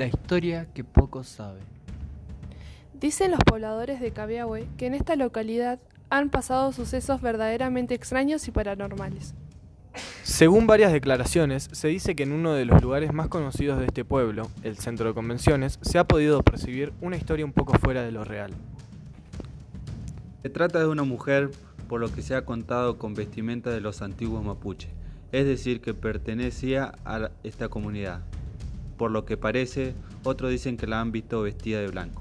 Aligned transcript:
La 0.00 0.06
historia 0.06 0.66
que 0.72 0.82
pocos 0.82 1.28
saben. 1.28 1.62
Dicen 2.98 3.32
los 3.32 3.40
pobladores 3.40 4.00
de 4.00 4.12
Cabiahue 4.12 4.66
que 4.78 4.86
en 4.86 4.94
esta 4.94 5.14
localidad 5.14 5.78
han 6.08 6.30
pasado 6.30 6.72
sucesos 6.72 7.20
verdaderamente 7.20 7.92
extraños 7.96 8.48
y 8.48 8.50
paranormales. 8.50 9.34
Según 10.22 10.66
varias 10.66 10.94
declaraciones, 10.94 11.68
se 11.72 11.88
dice 11.88 12.16
que 12.16 12.22
en 12.22 12.32
uno 12.32 12.54
de 12.54 12.64
los 12.64 12.80
lugares 12.80 13.12
más 13.12 13.28
conocidos 13.28 13.78
de 13.78 13.84
este 13.84 14.06
pueblo, 14.06 14.48
el 14.62 14.78
centro 14.78 15.06
de 15.06 15.12
convenciones, 15.12 15.78
se 15.82 15.98
ha 15.98 16.04
podido 16.04 16.42
percibir 16.42 16.94
una 17.02 17.18
historia 17.18 17.44
un 17.44 17.52
poco 17.52 17.74
fuera 17.78 18.02
de 18.02 18.10
lo 18.10 18.24
real. 18.24 18.52
Se 20.40 20.48
trata 20.48 20.78
de 20.78 20.86
una 20.86 21.04
mujer, 21.04 21.50
por 21.90 22.00
lo 22.00 22.10
que 22.10 22.22
se 22.22 22.34
ha 22.34 22.46
contado 22.46 22.96
con 22.96 23.12
vestimenta 23.12 23.68
de 23.68 23.82
los 23.82 24.00
antiguos 24.00 24.42
mapuche, 24.42 24.88
es 25.30 25.44
decir, 25.44 25.82
que 25.82 25.92
pertenecía 25.92 26.92
a 27.04 27.32
esta 27.44 27.68
comunidad. 27.68 28.22
Por 29.00 29.12
lo 29.12 29.24
que 29.24 29.38
parece, 29.38 29.94
otros 30.24 30.50
dicen 30.50 30.76
que 30.76 30.86
la 30.86 31.00
han 31.00 31.10
visto 31.10 31.40
vestida 31.40 31.80
de 31.80 31.86
blanco. 31.86 32.20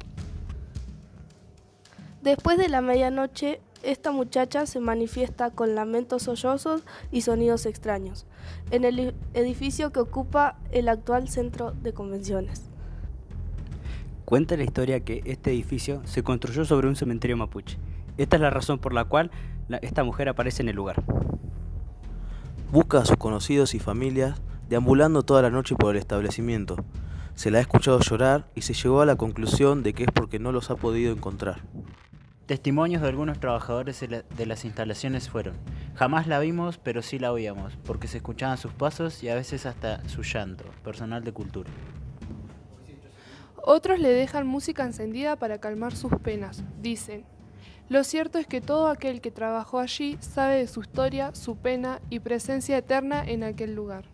Después 2.22 2.58
de 2.58 2.70
la 2.70 2.80
medianoche, 2.80 3.60
esta 3.84 4.14
muchacha 4.14 4.66
se 4.66 4.80
manifiesta 4.80 5.52
con 5.52 5.76
lamentos 5.76 6.24
sollozos 6.24 6.84
y 7.12 7.20
sonidos 7.20 7.66
extraños 7.66 8.26
en 8.72 8.86
el 8.86 9.14
edificio 9.34 9.92
que 9.92 10.00
ocupa 10.00 10.58
el 10.72 10.88
actual 10.88 11.28
centro 11.28 11.74
de 11.74 11.92
convenciones. 11.92 12.70
Cuenta 14.24 14.56
la 14.56 14.64
historia 14.64 15.02
que 15.02 15.22
este 15.26 15.52
edificio 15.52 16.02
se 16.06 16.24
construyó 16.24 16.64
sobre 16.64 16.88
un 16.88 16.96
cementerio 16.96 17.36
mapuche. 17.36 17.78
Esta 18.18 18.38
es 18.38 18.42
la 18.42 18.52
razón 18.52 18.80
por 18.80 18.94
la 18.94 19.04
cual 19.04 19.32
esta 19.82 20.06
mujer 20.06 20.30
aparece 20.30 20.62
en 20.62 20.70
el 20.70 20.78
lugar. 20.78 21.04
Busca 22.72 23.00
a 23.00 23.06
sus 23.06 23.18
conocidos 23.18 23.76
y 23.76 23.80
familias 23.80 24.42
deambulando 24.70 25.24
toda 25.24 25.42
la 25.42 25.50
noche 25.50 25.76
por 25.76 25.96
el 25.96 26.00
establecimiento. 26.00 26.76
Se 27.34 27.50
la 27.50 27.58
ha 27.58 27.62
escuchado 27.62 28.00
llorar 28.02 28.46
y 28.54 28.62
se 28.62 28.76
llegó 28.76 29.02
a 29.02 29.06
la 29.08 29.16
conclusión 29.16 29.82
de 29.82 29.94
que 29.94 30.04
es 30.04 30.12
porque 30.14 30.38
no 30.38 30.52
los 30.52 30.70
ha 30.70 30.76
podido 30.76 31.12
encontrar. 31.12 31.62
Testimonios 32.46 33.02
de 33.02 33.08
algunos 33.08 33.40
trabajadores 33.40 34.00
de 34.00 34.46
las 34.46 34.66
instalaciones 34.66 35.30
fueron, 35.30 35.56
jamás 35.96 36.28
la 36.28 36.40
vimos, 36.40 36.78
pero 36.78 37.02
sí 37.02 37.18
la 37.18 37.32
oíamos, 37.32 37.78
porque 37.84 38.08
se 38.08 38.18
escuchaban 38.18 38.58
sus 38.58 38.72
pasos 38.72 39.24
y 39.24 39.30
a 39.30 39.36
veces 39.36 39.66
hasta 39.66 40.08
su 40.08 40.22
llanto, 40.22 40.66
personal 40.84 41.24
de 41.24 41.32
cultura. 41.32 41.70
Otros 43.56 44.00
le 44.00 44.10
dejan 44.10 44.48
música 44.48 44.84
encendida 44.84 45.36
para 45.36 45.60
calmar 45.60 45.96
sus 45.96 46.14
penas, 46.16 46.64
dicen. 46.80 47.26
Lo 47.88 48.04
cierto 48.04 48.38
es 48.38 48.46
que 48.46 48.62
todo 48.62 48.88
aquel 48.88 49.20
que 49.20 49.32
trabajó 49.32 49.80
allí 49.80 50.18
sabe 50.22 50.58
de 50.58 50.68
su 50.68 50.82
historia, 50.82 51.34
su 51.34 51.56
pena 51.56 52.02
y 52.12 52.20
presencia 52.20 52.78
eterna 52.78 53.24
en 53.24 53.44
aquel 53.44 53.74
lugar. 53.74 54.06